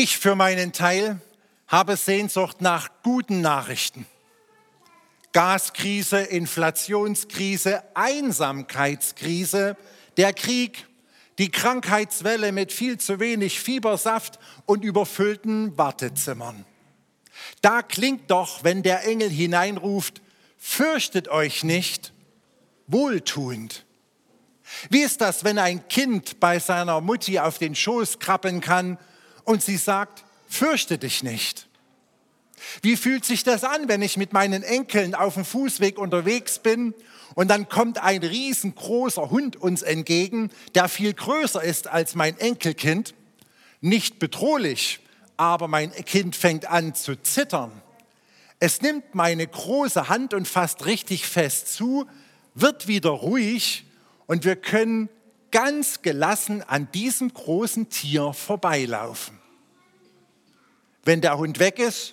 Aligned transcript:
Ich 0.00 0.16
für 0.16 0.36
meinen 0.36 0.72
Teil 0.72 1.20
habe 1.66 1.96
Sehnsucht 1.96 2.60
nach 2.60 2.88
guten 3.02 3.40
Nachrichten. 3.40 4.06
Gaskrise, 5.32 6.20
Inflationskrise, 6.20 7.82
Einsamkeitskrise, 7.94 9.76
der 10.16 10.34
Krieg, 10.34 10.86
die 11.38 11.50
Krankheitswelle 11.50 12.52
mit 12.52 12.70
viel 12.72 12.98
zu 12.98 13.18
wenig 13.18 13.58
Fiebersaft 13.58 14.38
und 14.66 14.84
überfüllten 14.84 15.76
Wartezimmern. 15.76 16.64
Da 17.60 17.82
klingt 17.82 18.30
doch, 18.30 18.62
wenn 18.62 18.84
der 18.84 19.04
Engel 19.04 19.30
hineinruft, 19.30 20.22
fürchtet 20.58 21.26
euch 21.26 21.64
nicht, 21.64 22.12
wohltuend. 22.86 23.84
Wie 24.90 25.02
ist 25.02 25.20
das, 25.20 25.42
wenn 25.42 25.58
ein 25.58 25.88
Kind 25.88 26.38
bei 26.38 26.60
seiner 26.60 27.00
Mutti 27.00 27.40
auf 27.40 27.58
den 27.58 27.74
Schoß 27.74 28.20
krabbeln 28.20 28.60
kann 28.60 28.96
und 29.48 29.62
sie 29.62 29.78
sagt, 29.78 30.24
fürchte 30.46 30.98
dich 30.98 31.22
nicht? 31.22 31.68
Wie 32.82 32.96
fühlt 32.96 33.24
sich 33.24 33.44
das 33.44 33.64
an, 33.64 33.88
wenn 33.88 34.02
ich 34.02 34.18
mit 34.18 34.34
meinen 34.34 34.62
Enkeln 34.62 35.14
auf 35.14 35.34
dem 35.34 35.44
Fußweg 35.46 35.96
unterwegs 35.96 36.58
bin 36.58 36.92
und 37.34 37.48
dann 37.48 37.66
kommt 37.66 37.96
ein 37.96 38.22
riesengroßer 38.22 39.30
Hund 39.30 39.56
uns 39.56 39.80
entgegen, 39.80 40.50
der 40.74 40.90
viel 40.90 41.14
größer 41.14 41.62
ist 41.62 41.88
als 41.88 42.14
mein 42.14 42.38
Enkelkind? 42.38 43.14
Nicht 43.80 44.18
bedrohlich, 44.18 45.00
aber 45.38 45.66
mein 45.66 45.92
Kind 45.92 46.36
fängt 46.36 46.66
an 46.66 46.94
zu 46.94 47.16
zittern. 47.16 47.72
Es 48.60 48.82
nimmt 48.82 49.14
meine 49.14 49.46
große 49.46 50.10
Hand 50.10 50.34
und 50.34 50.46
fasst 50.46 50.84
richtig 50.84 51.26
fest 51.26 51.72
zu, 51.72 52.06
wird 52.54 52.86
wieder 52.86 53.10
ruhig 53.10 53.86
und 54.26 54.44
wir 54.44 54.56
können 54.56 55.08
ganz 55.50 56.02
gelassen 56.02 56.62
an 56.62 56.92
diesem 56.92 57.32
großen 57.32 57.88
Tier 57.88 58.34
vorbeilaufen. 58.34 59.37
Wenn 61.08 61.22
der 61.22 61.38
Hund 61.38 61.58
weg 61.58 61.78
ist, 61.78 62.12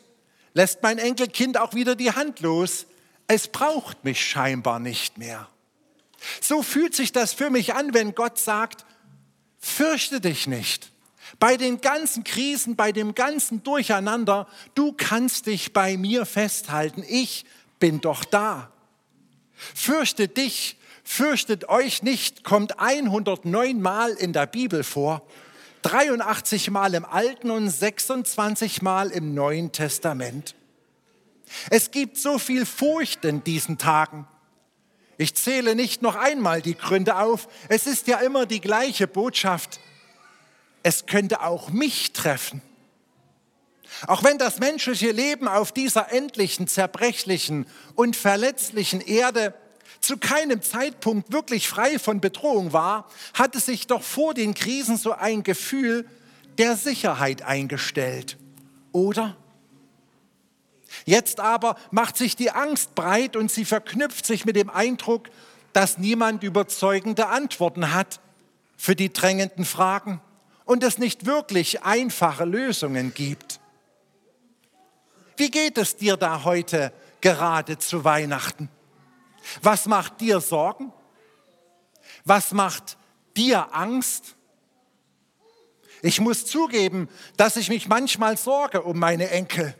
lässt 0.54 0.82
mein 0.82 0.99
Enkelkind 0.99 1.57
auch 1.57 1.74
wieder 1.74 1.98
die 1.98 2.13
Hand 2.13 2.40
los. 2.40 2.85
Es 3.27 3.49
braucht 3.49 4.05
mich 4.05 4.26
scheinbar 4.26 4.79
nicht 4.79 5.18
mehr. 5.18 5.49
So 6.40 6.63
fühlt 6.63 6.96
sich 6.96 7.12
das 7.12 7.34
für 7.34 7.49
mich 7.49 7.74
an, 7.74 7.93
wenn 7.93 8.15
Gott 8.15 8.40
sagt, 8.40 8.85
fürchte 9.60 10.21
dich 10.21 10.48
nicht. 10.48 10.93
Bei 11.40 11.57
den 11.57 11.82
ganzen 11.82 12.24
Krisen, 12.24 12.77
bei 12.77 12.93
dem 12.93 13.15
ganzen 13.15 13.63
Durcheinander, 13.63 14.48
du 14.76 14.93
kannst 14.93 15.48
dich 15.48 15.74
bei 15.74 15.98
mir 15.98 16.26
festhalten. 16.26 17.04
Ich 17.05 17.43
bin 17.80 17.99
doch 17.99 18.24
da. 18.24 18.71
Fürchte 19.74 20.30
dich, 20.30 20.77
fürchtet 21.04 21.68
euch 21.68 22.02
nicht, 22.02 22.46
kommt 22.46 22.80
109 22.80 23.82
Mal 23.82 24.12
in 24.12 24.32
der 24.32 24.46
Bibel 24.46 24.85
vor. 24.85 25.21
83 25.86 26.72
Mal 26.72 26.96
im 26.96 27.05
Alten 27.05 27.52
und 27.52 27.70
26 27.70 28.82
Mal 28.82 29.12
im 29.12 29.36
Neuen 29.36 29.72
Testament. 29.72 30.55
Es 31.70 31.92
gibt 31.92 32.18
so 32.18 32.40
viel 32.40 32.66
Furcht 32.66 33.24
in 33.24 33.44
diesen 33.44 33.77
Tagen. 33.77 34.27
Ich 35.20 35.36
zähle 35.36 35.76
nicht 35.76 36.02
noch 36.02 36.16
einmal 36.16 36.64
die 36.64 36.76
Gründe 36.76 37.18
auf. 37.18 37.48
Es 37.70 37.86
ist 37.86 38.08
ja 38.08 38.18
immer 38.18 38.48
die 38.48 38.62
gleiche 38.62 39.05
Botschaft. 39.05 39.80
Es 40.82 41.05
könnte 41.05 41.42
auch 41.42 41.70
mich 41.70 42.14
treffen. 42.14 42.64
Auch 44.08 44.24
wenn 44.24 44.40
das 44.40 44.58
menschliche 44.58 45.12
Leben 45.12 45.48
auf 45.48 45.72
dieser 45.72 46.12
endlichen, 46.12 46.68
zerbrechlichen 46.68 47.68
und 47.94 48.16
verletzlichen 48.16 49.02
Erde 49.02 49.54
zu 50.06 50.18
keinem 50.18 50.62
Zeitpunkt 50.62 51.32
wirklich 51.32 51.68
frei 51.68 51.98
von 52.00 52.22
Bedrohung 52.22 52.74
war, 52.74 53.10
hatte 53.34 53.60
sich 53.60 53.88
doch 53.88 54.04
vor 54.04 54.34
den 54.34 54.54
Krisen 54.54 54.98
so 54.98 55.14
ein 55.14 55.44
Gefühl 55.44 56.08
der 56.58 56.76
Sicherheit 56.76 57.42
eingestellt. 57.42 58.38
Oder? 58.92 59.36
Jetzt 61.06 61.40
aber 61.40 61.76
macht 61.92 62.18
sich 62.18 62.36
die 62.36 62.52
Angst 62.52 62.96
breit 62.96 63.36
und 63.36 63.52
sie 63.52 63.66
verknüpft 63.66 64.26
sich 64.26 64.46
mit 64.46 64.56
dem 64.56 64.70
Eindruck, 64.70 65.30
dass 65.74 65.98
niemand 65.98 66.44
überzeugende 66.44 67.28
Antworten 67.28 67.94
hat 67.94 68.22
für 68.78 68.96
die 68.96 69.12
drängenden 69.12 69.66
Fragen 69.66 70.22
und 70.64 70.84
es 70.84 70.98
nicht 70.98 71.26
wirklich 71.26 71.84
einfache 71.84 72.46
Lösungen 72.46 73.14
gibt. 73.14 73.60
Wie 75.36 75.52
geht 75.52 75.78
es 75.78 75.98
dir 75.98 76.16
da 76.16 76.44
heute 76.44 76.94
gerade 77.22 77.78
zu 77.78 78.04
Weihnachten? 78.04 78.70
Was 79.62 79.86
macht 79.86 80.22
dir 80.22 80.40
Sorgen? 80.42 80.92
Was 82.24 82.52
macht 82.52 82.98
dir 83.36 83.74
Angst? 83.74 84.36
Ich 86.02 86.20
muss 86.20 86.46
zugeben, 86.46 87.10
dass 87.38 87.58
ich 87.58 87.70
mich 87.70 87.88
manchmal 87.88 88.38
sorge 88.38 88.84
um 88.84 89.00
meine 89.00 89.30
Enkel. 89.30 89.76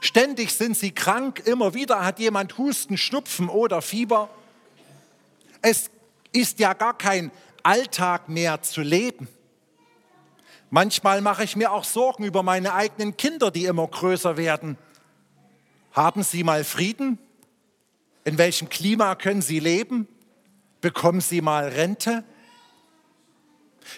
Ständig 0.00 0.52
sind 0.52 0.76
sie 0.76 0.92
krank, 0.92 1.42
immer 1.44 1.74
wieder 1.74 2.04
hat 2.04 2.18
jemand 2.18 2.56
Husten, 2.58 2.96
Schnupfen 2.96 3.48
oder 3.48 3.82
Fieber. 3.82 4.30
Es 5.62 5.90
ist 6.32 6.58
ja 6.58 6.72
gar 6.72 6.96
kein 6.96 7.30
Alltag 7.62 8.28
mehr 8.28 8.62
zu 8.62 8.80
leben. 8.80 9.28
Manchmal 10.70 11.20
mache 11.20 11.44
ich 11.44 11.56
mir 11.56 11.72
auch 11.72 11.84
Sorgen 11.84 12.24
über 12.24 12.42
meine 12.42 12.72
eigenen 12.74 13.16
Kinder, 13.16 13.50
die 13.50 13.66
immer 13.66 13.86
größer 13.86 14.36
werden. 14.36 14.78
Haben 15.92 16.22
sie 16.22 16.44
mal 16.44 16.64
Frieden? 16.64 17.18
In 18.24 18.38
welchem 18.38 18.68
Klima 18.68 19.14
können 19.14 19.42
sie 19.42 19.60
leben? 19.60 20.06
Bekommen 20.80 21.20
sie 21.20 21.40
mal 21.40 21.68
Rente? 21.68 22.24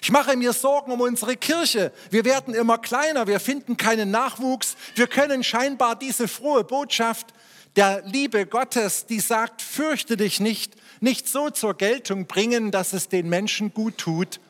Ich 0.01 0.11
mache 0.11 0.37
mir 0.37 0.53
Sorgen 0.53 0.93
um 0.93 1.01
unsere 1.01 1.37
Kirche. 1.37 1.93
Wir 2.11 2.25
werden 2.25 2.55
immer 2.55 2.79
kleiner, 2.79 3.27
wir 3.27 3.41
finden 3.41 3.77
keinen 3.77 4.11
Nachwuchs. 4.11 4.77
Wir 4.95 5.07
können 5.07 5.45
scheinbar 5.45 5.97
diese 5.97 6.29
frohe 6.29 6.65
Botschaft 6.65 7.35
der 7.77 8.03
Liebe 8.07 8.47
Gottes, 8.47 9.07
die 9.07 9.21
sagt, 9.21 9.63
fürchte 9.63 10.17
dich 10.17 10.41
nicht, 10.41 10.75
nicht 11.01 11.29
so 11.29 11.51
zur 11.51 11.75
Geltung 11.75 12.27
bringen, 12.27 12.71
dass 12.71 12.93
es 12.93 13.09
den 13.09 13.29
Menschen 13.29 13.73
gut 13.73 13.99
tut 13.99 14.41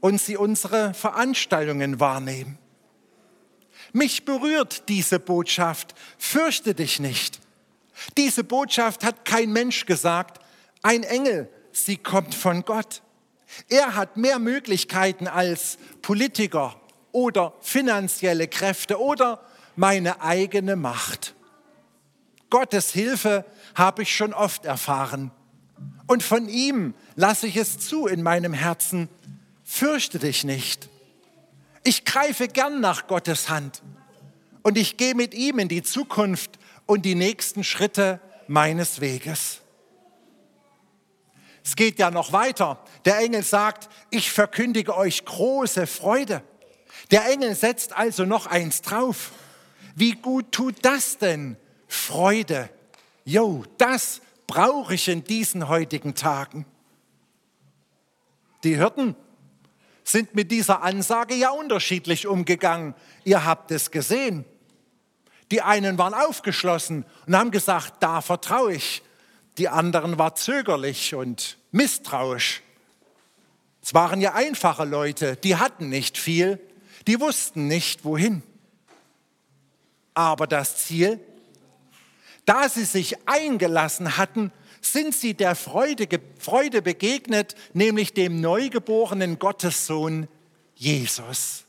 und 0.00 0.20
sie 0.20 0.36
unsere 0.36 0.92
Veranstaltungen 0.94 2.00
wahrnehmen. 2.00 2.58
Mich 3.92 4.24
berührt 4.24 4.88
diese 4.88 5.18
Botschaft, 5.18 5.94
fürchte 6.18 6.74
dich 6.74 7.00
nicht. 7.00 7.40
Diese 8.16 8.44
Botschaft 8.44 9.04
hat 9.04 9.24
kein 9.24 9.52
Mensch 9.52 9.86
gesagt, 9.86 10.40
ein 10.82 11.02
Engel, 11.02 11.48
sie 11.72 11.96
kommt 11.96 12.34
von 12.34 12.64
Gott. 12.64 13.02
Er 13.68 13.94
hat 13.94 14.16
mehr 14.16 14.38
Möglichkeiten 14.38 15.26
als 15.26 15.78
Politiker 16.02 16.80
oder 17.12 17.54
finanzielle 17.60 18.48
Kräfte 18.48 19.00
oder 19.00 19.40
meine 19.76 20.20
eigene 20.20 20.76
Macht. 20.76 21.34
Gottes 22.50 22.92
Hilfe 22.92 23.44
habe 23.74 24.02
ich 24.02 24.14
schon 24.14 24.32
oft 24.32 24.64
erfahren. 24.64 25.30
Und 26.06 26.22
von 26.22 26.48
ihm 26.48 26.94
lasse 27.14 27.46
ich 27.46 27.56
es 27.56 27.78
zu 27.78 28.06
in 28.06 28.22
meinem 28.22 28.52
Herzen, 28.52 29.08
fürchte 29.64 30.18
dich 30.18 30.44
nicht. 30.44 30.88
Ich 31.84 32.04
greife 32.04 32.48
gern 32.48 32.80
nach 32.80 33.06
Gottes 33.06 33.48
Hand 33.48 33.82
und 34.62 34.76
ich 34.76 34.96
gehe 34.96 35.14
mit 35.14 35.34
ihm 35.34 35.58
in 35.58 35.68
die 35.68 35.82
Zukunft 35.82 36.58
und 36.88 37.04
die 37.04 37.14
nächsten 37.14 37.62
Schritte 37.64 38.18
meines 38.48 39.00
Weges. 39.00 39.60
Es 41.62 41.76
geht 41.76 41.98
ja 41.98 42.10
noch 42.10 42.32
weiter. 42.32 42.82
Der 43.04 43.18
Engel 43.18 43.42
sagt, 43.42 43.90
ich 44.10 44.32
verkündige 44.32 44.96
euch 44.96 45.22
große 45.26 45.86
Freude. 45.86 46.42
Der 47.10 47.30
Engel 47.30 47.54
setzt 47.54 47.94
also 47.94 48.24
noch 48.24 48.46
eins 48.46 48.80
drauf. 48.80 49.32
Wie 49.94 50.12
gut 50.12 50.50
tut 50.50 50.76
das 50.82 51.18
denn? 51.18 51.58
Freude. 51.88 52.70
Jo, 53.26 53.64
das 53.76 54.22
brauche 54.46 54.94
ich 54.94 55.08
in 55.08 55.22
diesen 55.24 55.68
heutigen 55.68 56.14
Tagen. 56.14 56.64
Die 58.64 58.76
Hirten 58.76 59.14
sind 60.04 60.34
mit 60.34 60.50
dieser 60.50 60.82
Ansage 60.82 61.34
ja 61.34 61.50
unterschiedlich 61.50 62.26
umgegangen. 62.26 62.94
Ihr 63.24 63.44
habt 63.44 63.72
es 63.72 63.90
gesehen. 63.90 64.46
Die 65.50 65.62
einen 65.62 65.98
waren 65.98 66.14
aufgeschlossen 66.14 67.04
und 67.26 67.36
haben 67.36 67.50
gesagt, 67.50 67.94
da 68.00 68.20
vertraue 68.20 68.74
ich. 68.74 69.02
Die 69.56 69.68
anderen 69.68 70.18
waren 70.18 70.36
zögerlich 70.36 71.14
und 71.14 71.58
misstrauisch. 71.72 72.62
Es 73.82 73.94
waren 73.94 74.20
ja 74.20 74.34
einfache 74.34 74.84
Leute, 74.84 75.36
die 75.36 75.56
hatten 75.56 75.88
nicht 75.88 76.18
viel, 76.18 76.60
die 77.06 77.20
wussten 77.20 77.66
nicht 77.66 78.04
wohin. 78.04 78.42
Aber 80.14 80.46
das 80.46 80.76
Ziel, 80.76 81.20
da 82.44 82.68
sie 82.68 82.84
sich 82.84 83.16
eingelassen 83.26 84.16
hatten, 84.16 84.52
sind 84.80 85.14
sie 85.14 85.34
der 85.34 85.54
Freude, 85.54 86.06
Freude 86.38 86.82
begegnet, 86.82 87.54
nämlich 87.72 88.14
dem 88.14 88.40
neugeborenen 88.40 89.38
Gottessohn 89.38 90.28
Jesus. 90.74 91.64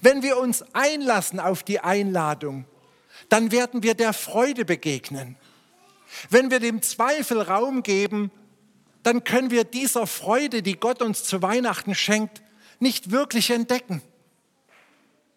Wenn 0.00 0.22
wir 0.22 0.38
uns 0.38 0.64
einlassen 0.74 1.40
auf 1.40 1.62
die 1.62 1.80
Einladung, 1.80 2.64
dann 3.28 3.50
werden 3.50 3.82
wir 3.82 3.94
der 3.94 4.12
Freude 4.12 4.64
begegnen. 4.64 5.36
Wenn 6.30 6.50
wir 6.50 6.60
dem 6.60 6.82
Zweifel 6.82 7.40
Raum 7.40 7.82
geben, 7.82 8.30
dann 9.02 9.24
können 9.24 9.50
wir 9.50 9.64
dieser 9.64 10.06
Freude, 10.06 10.62
die 10.62 10.78
Gott 10.78 11.02
uns 11.02 11.24
zu 11.24 11.42
Weihnachten 11.42 11.94
schenkt, 11.94 12.42
nicht 12.80 13.10
wirklich 13.10 13.50
entdecken. 13.50 14.02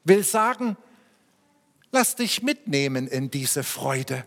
will 0.04 0.24
sagen, 0.24 0.76
lass 1.92 2.16
dich 2.16 2.42
mitnehmen 2.42 3.08
in 3.08 3.30
diese 3.30 3.64
Freude. 3.64 4.26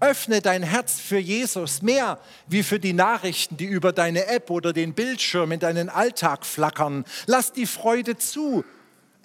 Öffne 0.00 0.40
dein 0.40 0.64
Herz 0.64 0.98
für 0.98 1.18
Jesus 1.18 1.80
mehr 1.80 2.18
wie 2.48 2.62
für 2.64 2.80
die 2.80 2.92
Nachrichten, 2.92 3.56
die 3.56 3.66
über 3.66 3.92
deine 3.92 4.26
App 4.26 4.50
oder 4.50 4.72
den 4.72 4.94
Bildschirm 4.94 5.52
in 5.52 5.60
deinen 5.60 5.88
Alltag 5.88 6.44
flackern. 6.44 7.04
Lass 7.26 7.52
die 7.52 7.66
Freude 7.66 8.16
zu. 8.16 8.64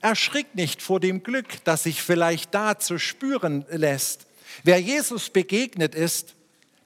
Erschrick 0.01 0.55
nicht 0.55 0.81
vor 0.81 0.99
dem 0.99 1.23
Glück, 1.23 1.63
das 1.63 1.83
sich 1.83 2.01
vielleicht 2.01 2.53
da 2.53 2.77
zu 2.77 2.99
spüren 2.99 3.65
lässt. 3.69 4.27
Wer 4.63 4.79
Jesus 4.79 5.29
begegnet 5.29 5.95
ist, 5.95 6.35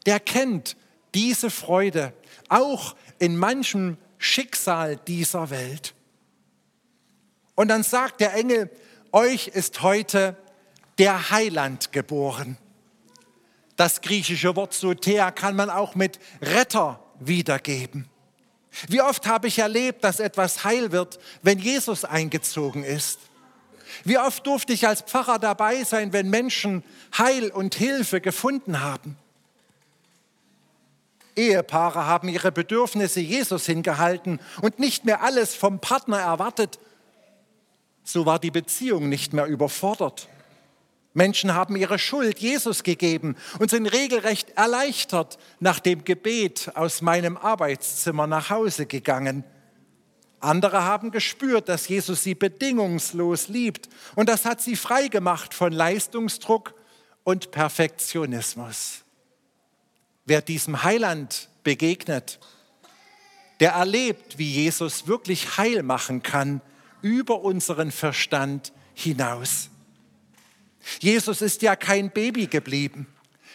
der 0.06 0.20
kennt 0.20 0.76
diese 1.14 1.50
Freude, 1.50 2.14
auch 2.50 2.96
in 3.20 3.38
manchem 3.38 3.98
Schicksal 4.18 4.98
dieser 4.98 5.50
Welt. 5.50 5.94
Und 7.56 7.68
dann 7.68 7.84
sagt 7.84 8.22
der 8.22 8.34
Engel, 8.34 8.70
euch 9.12 9.48
ist 9.48 9.82
heute 9.82 10.38
der 10.98 11.32
Heiland 11.32 11.92
geboren. 11.92 12.58
Das 13.76 14.02
griechische 14.02 14.56
Wort 14.56 14.74
Soter 14.74 15.32
kann 15.32 15.56
man 15.56 15.70
auch 15.70 15.96
mit 15.96 16.20
Retter 16.42 17.04
wiedergeben. 17.20 18.11
Wie 18.88 19.02
oft 19.02 19.28
habe 19.28 19.48
ich 19.48 19.60
erlebt, 19.60 20.04
dass 20.04 20.20
etwas 20.20 20.64
heil 20.64 20.92
wird, 20.92 21.20
wenn 21.42 21.60
Jesus 21.60 22.06
eingezogen 22.06 22.84
ist? 22.84 23.20
Wie 24.04 24.18
oft 24.18 24.48
durfte 24.48 24.74
ich 24.74 24.88
als 24.88 25.02
Pfarrer 25.02 25.40
dabei 25.40 25.84
sein, 25.84 26.14
wenn 26.14 26.30
Menschen 26.30 26.84
Heil 27.18 27.50
und 27.52 27.76
Hilfe 27.76 28.22
gefunden 28.22 28.80
haben? 28.80 29.18
Ehepaare 31.36 32.06
haben 32.06 32.28
ihre 32.28 32.52
Bedürfnisse 32.52 33.20
Jesus 33.20 33.66
hingehalten 33.66 34.40
und 34.62 34.80
nicht 34.80 35.06
mehr 35.06 35.22
alles 35.22 35.56
vom 35.56 35.80
Partner 35.80 36.20
erwartet. 36.20 36.80
So 38.04 38.26
war 38.26 38.40
die 38.40 38.52
Beziehung 38.52 39.10
nicht 39.10 39.34
mehr 39.34 39.46
überfordert. 39.46 40.28
Menschen 41.14 41.54
haben 41.54 41.76
ihre 41.76 42.00
Schuld 42.00 42.40
Jesus 42.40 42.84
gegeben 42.84 43.36
und 43.60 43.70
sind 43.70 43.86
regelrecht 43.88 44.52
erleichtert 44.52 45.38
nach 45.60 45.80
dem 45.80 46.06
Gebet 46.06 46.72
aus 46.76 47.02
meinem 47.02 47.38
Arbeitszimmer 47.38 48.28
nach 48.28 48.50
Hause 48.50 48.86
gegangen. 48.86 49.44
Andere 50.40 50.84
haben 50.84 51.12
gespürt, 51.12 51.70
dass 51.70 51.88
Jesus 51.88 52.24
sie 52.24 52.34
bedingungslos 52.34 53.50
liebt 53.50 53.90
und 54.16 54.30
das 54.30 54.46
hat 54.46 54.62
sie 54.62 54.76
frei 54.76 55.08
gemacht 55.08 55.54
von 55.54 55.72
Leistungsdruck 55.72 56.74
und 57.24 57.52
Perfektionismus. 57.52 59.04
Wer 60.26 60.42
diesem 60.42 60.84
Heiland 60.84 61.50
begegnet, 61.64 62.40
der 63.60 63.74
erlebt, 63.74 64.40
wie 64.40 64.50
Jesus 64.50 65.08
wirklich 65.08 65.58
heil 65.58 65.84
machen 65.84 66.24
kann 66.24 66.62
über 67.02 67.42
unseren 67.42 67.92
Verstand 67.92 68.74
hinaus. 68.96 69.70
Jesus 71.00 71.42
ist 71.42 71.62
ja 71.62 71.76
kein 71.76 72.12
Baby 72.12 72.48
geblieben. 72.48 73.08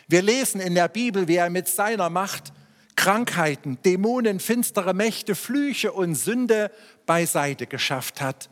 Wir 0.09 0.23
lesen 0.23 0.61
in 0.61 0.75
der 0.75 0.89
Bibel, 0.89 1.29
wie 1.29 1.37
er 1.37 1.51
mit 1.51 1.69
seiner 1.69 2.11
Macht 2.11 2.53
Krankheiten, 2.95 3.79
Dämonen, 3.85 4.41
finstere 4.41 4.95
Mächte, 4.95 5.35
Flüche 5.35 5.93
und 5.93 6.15
Sünde 6.15 6.71
beiseite 7.05 7.67
geschafft 7.67 8.21
hat. 8.21 8.49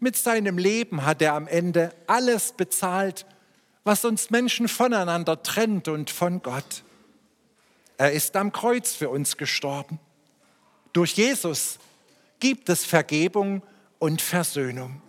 Mit 0.00 0.16
seinem 0.16 0.58
Leben 0.58 1.04
hat 1.04 1.22
er 1.22 1.34
am 1.34 1.46
Ende 1.46 1.92
alles 2.06 2.52
bezahlt, 2.52 3.26
was 3.84 4.04
uns 4.04 4.30
Menschen 4.30 4.68
voneinander 4.68 5.42
trennt 5.42 5.88
und 5.88 6.10
von 6.10 6.42
Gott. 6.42 6.82
Er 7.96 8.12
ist 8.12 8.36
am 8.36 8.52
Kreuz 8.52 8.94
für 8.94 9.08
uns 9.08 9.36
gestorben. 9.36 9.98
Durch 10.92 11.12
Jesus 11.12 11.78
gibt 12.40 12.68
es 12.68 12.84
Vergebung 12.84 13.62
und 13.98 14.22
Versöhnung. 14.22 15.02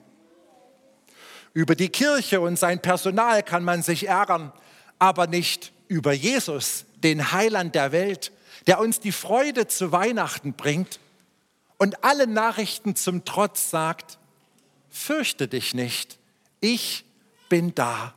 Über 1.54 1.76
die 1.76 1.90
Kirche 1.90 2.42
und 2.42 2.58
sein 2.58 2.82
Personal 2.82 3.44
kann 3.44 3.64
man 3.64 3.82
sich 3.82 4.08
ärgern, 4.08 4.52
aber 5.00 5.28
nicht 5.28 5.72
über 5.88 6.14
Jesus, 6.14 6.86
den 6.98 7.32
Heiland 7.32 7.76
der 7.76 7.92
Welt, 7.92 8.32
der 8.68 8.80
uns 8.80 9.00
die 9.00 9.12
Freude 9.12 9.68
zu 9.68 9.92
Weihnachten 9.92 10.54
bringt 10.54 11.00
und 11.78 12.04
alle 12.04 12.28
Nachrichten 12.28 12.96
zum 12.96 13.26
Trotz 13.26 13.70
sagt, 13.70 14.20
fürchte 14.90 15.48
dich 15.48 15.74
nicht, 15.74 16.20
ich 16.60 17.06
bin 17.48 17.74
da. 17.74 18.14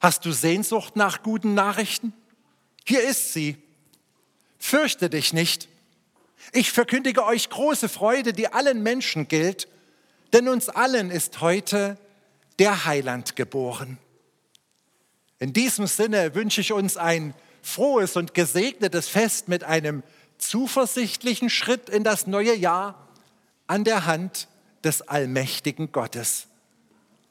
Hast 0.00 0.24
du 0.24 0.32
Sehnsucht 0.32 0.96
nach 0.96 1.22
guten 1.22 1.54
Nachrichten? 1.54 2.12
Hier 2.84 3.02
ist 3.02 3.32
sie. 3.32 3.56
Fürchte 4.58 5.10
dich 5.10 5.32
nicht. 5.32 5.68
Ich 6.52 6.70
verkündige 6.72 7.24
euch 7.24 7.50
große 7.50 7.88
Freude, 7.88 8.32
die 8.32 8.52
allen 8.52 8.82
Menschen 8.82 9.28
gilt, 9.28 9.68
denn 10.32 10.48
uns 10.48 10.68
allen 10.68 11.10
ist 11.10 11.40
heute 11.40 11.98
der 12.58 12.84
Heiland 12.84 13.36
geboren. 13.36 13.98
In 15.38 15.52
diesem 15.52 15.86
Sinne 15.86 16.34
wünsche 16.34 16.60
ich 16.60 16.72
uns 16.72 16.96
ein 16.96 17.34
frohes 17.62 18.16
und 18.16 18.34
gesegnetes 18.34 19.08
Fest 19.08 19.48
mit 19.48 19.64
einem 19.64 20.02
zuversichtlichen 20.38 21.50
Schritt 21.50 21.88
in 21.88 22.04
das 22.04 22.26
neue 22.26 22.54
Jahr 22.54 23.08
an 23.66 23.84
der 23.84 24.06
Hand 24.06 24.48
des 24.84 25.02
allmächtigen 25.02 25.92
Gottes. 25.92 26.46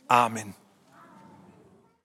Amen. 0.07 0.53